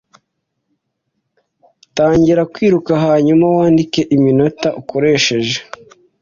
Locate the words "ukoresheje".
4.81-5.57